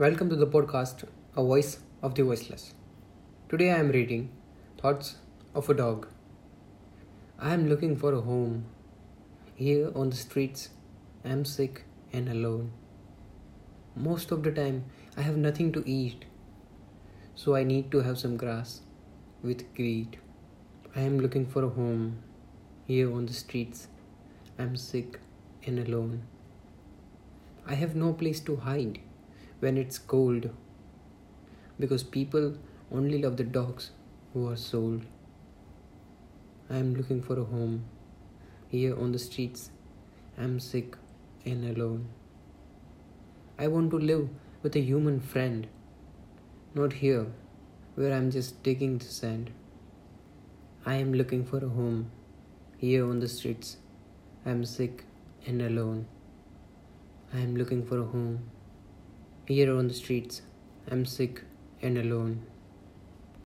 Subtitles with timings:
[0.00, 1.04] Welcome to the podcast,
[1.36, 2.72] A Voice of the Voiceless.
[3.50, 4.30] Today I am reading
[4.80, 5.16] Thoughts
[5.54, 6.08] of a Dog.
[7.38, 8.64] I am looking for a home.
[9.56, 10.70] Here on the streets,
[11.22, 11.84] I am sick
[12.14, 12.72] and alone.
[13.94, 14.86] Most of the time,
[15.18, 16.24] I have nothing to eat,
[17.34, 18.80] so I need to have some grass
[19.42, 20.16] with greed.
[20.96, 22.22] I am looking for a home.
[22.86, 23.88] Here on the streets,
[24.58, 25.20] I am sick
[25.66, 26.22] and alone.
[27.66, 29.00] I have no place to hide
[29.60, 30.50] when it's cold
[31.78, 32.54] because people
[32.90, 33.90] only love the dogs
[34.32, 35.02] who are sold.
[36.68, 37.84] I am looking for a home
[38.68, 39.70] here on the streets.
[40.38, 40.96] I am sick
[41.44, 42.08] and alone.
[43.58, 44.28] I want to live
[44.62, 45.66] with a human friend,
[46.74, 47.26] not here
[47.94, 49.50] where I am just digging the sand.
[50.86, 52.10] I am looking for a home
[52.78, 53.76] here on the streets.
[54.46, 55.04] I am sick
[55.46, 56.06] and alone.
[57.34, 58.50] I am looking for a home.
[59.46, 60.42] Here on the streets,
[60.88, 61.42] I'm sick
[61.82, 62.46] and alone.